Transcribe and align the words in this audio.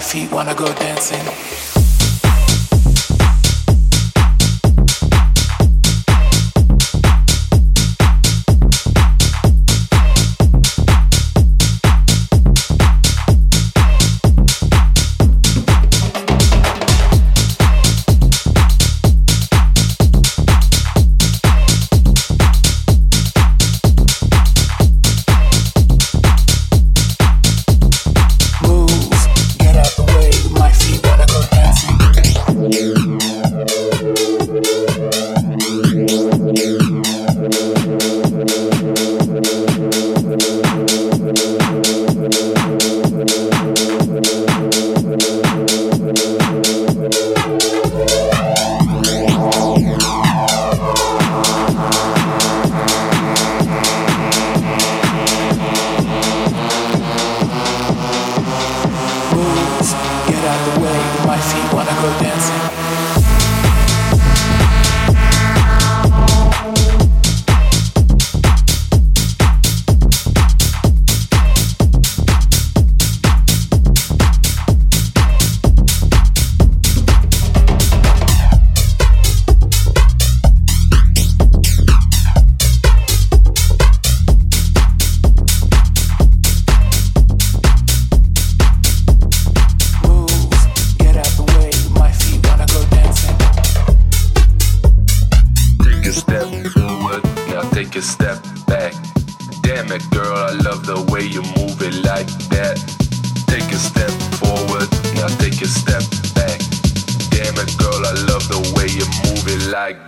feet 0.00 0.32
wanna 0.32 0.54
go 0.54 0.66
dancing. 0.74 1.87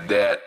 that. 0.09 0.43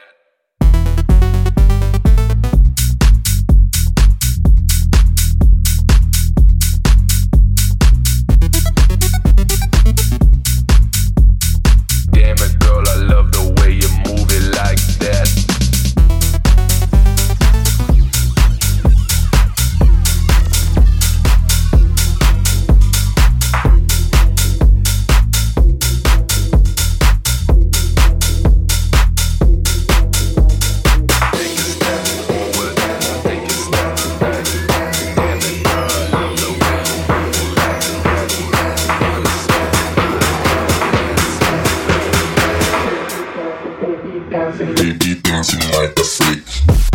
When 45.83 45.93
you 45.97 46.03
speak. 46.05 46.92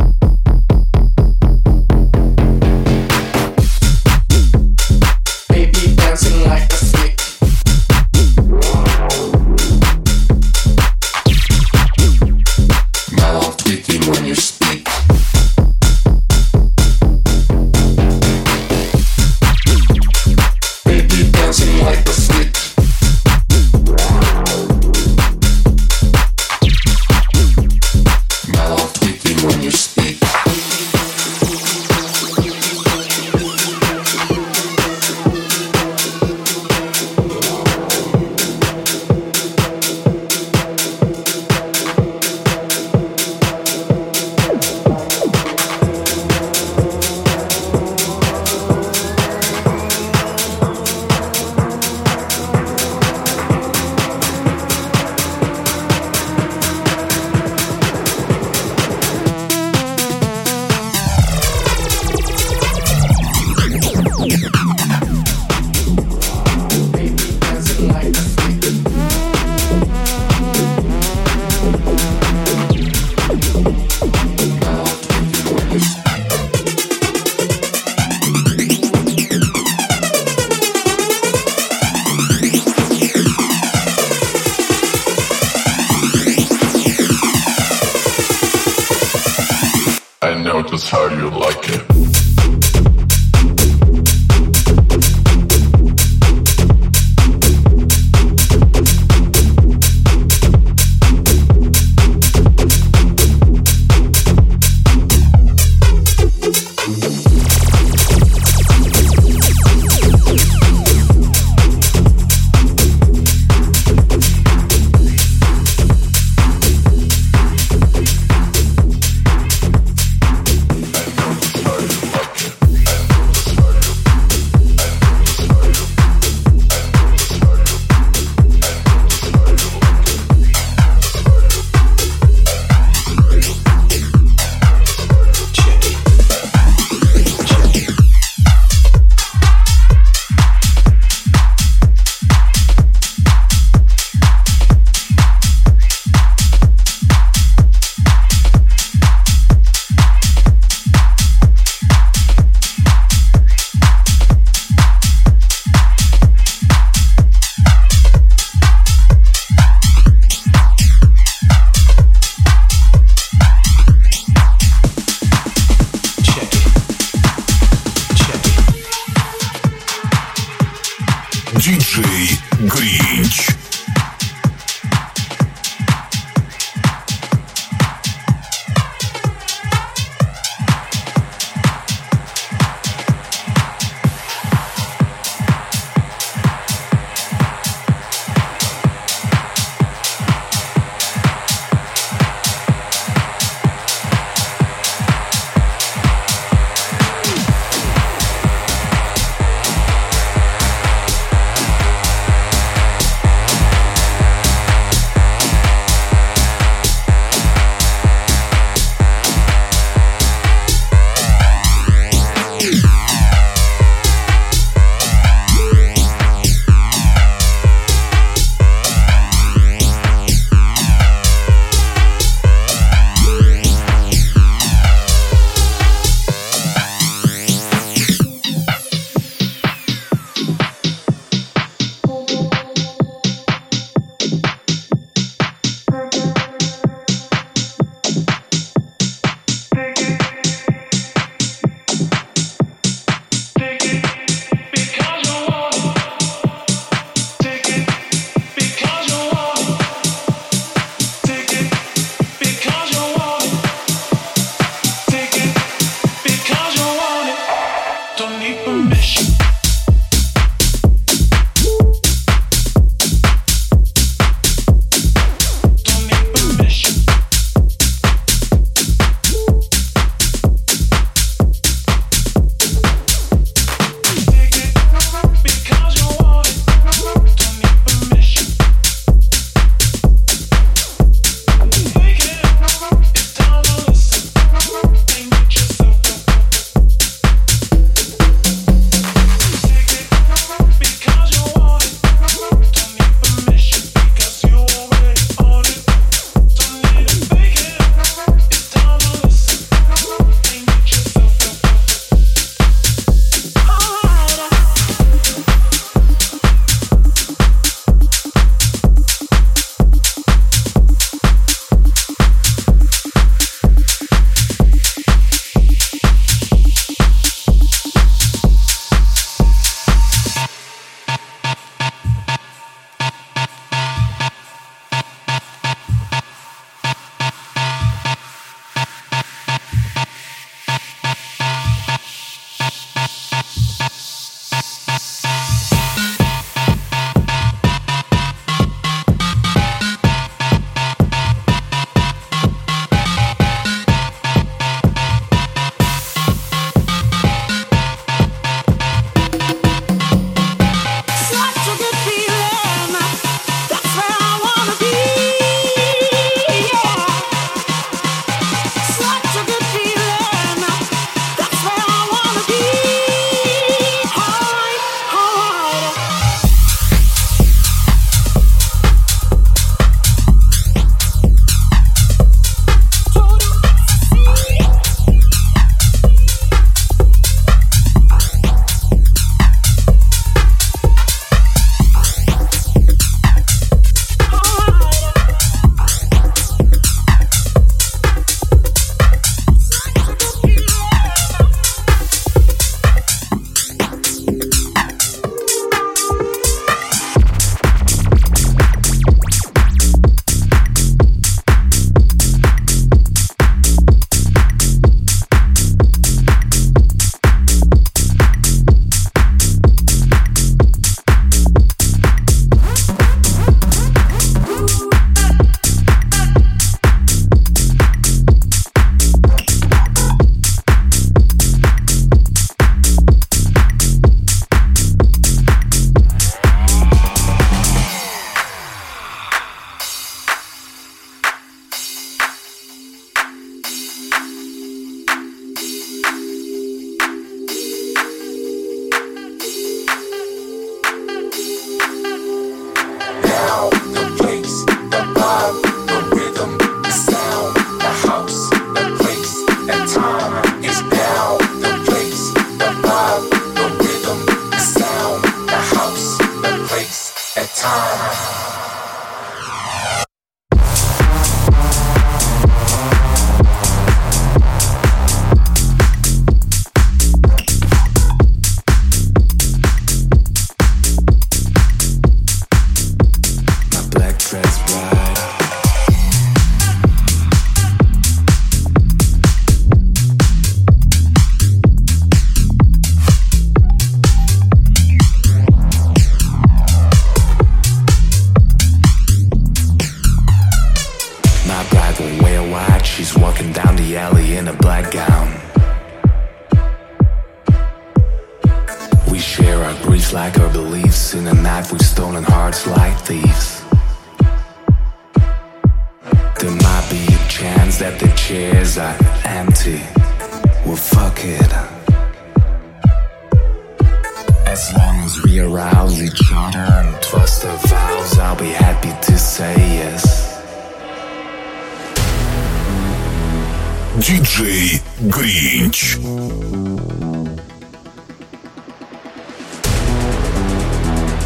Диджей 523.99 524.81
Гринч. 525.01 525.99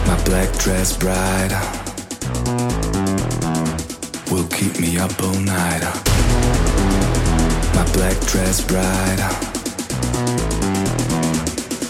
My 0.06 0.16
black 0.24 0.50
dress 0.58 0.96
bride 0.96 1.54
will 4.30 4.48
keep 4.48 4.80
me 4.80 4.98
up 4.98 5.12
all 5.22 5.38
night. 5.40 5.84
My 7.74 7.84
black 7.92 8.18
dress 8.26 8.62
bride 8.62 9.20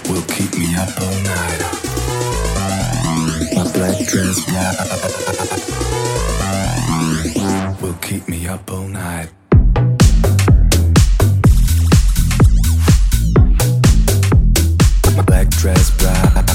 will 0.09 0.23
keep 0.35 0.59
me 0.59 0.75
up 0.75 1.01
all 1.01 1.19
night. 1.23 1.63
My 3.55 3.65
black 3.73 4.05
dress 4.09 4.41
bride 4.47 4.77
will 7.81 7.95
keep 8.03 8.27
me 8.29 8.49
up 8.49 8.69
all 8.69 8.89
night. 8.89 9.31
dress 15.63 15.93
bright. 15.97 16.52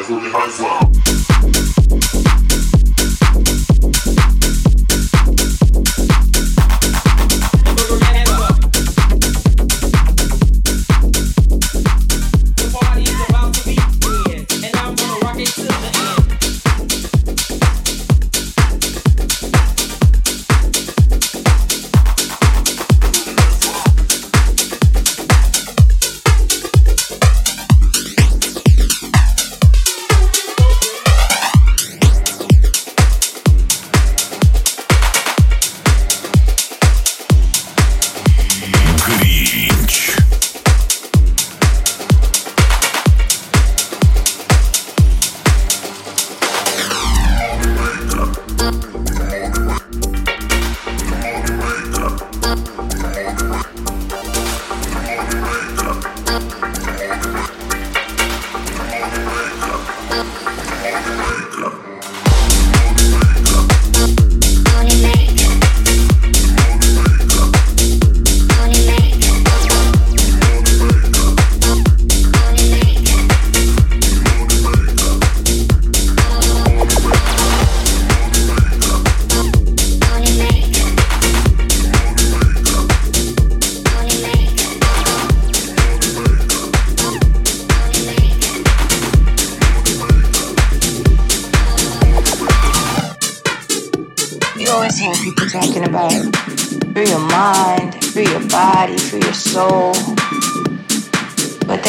Cause 0.00 0.08
we'll 0.08 0.20
be 0.22 0.30
home 0.30 0.50
slow. 0.50 1.09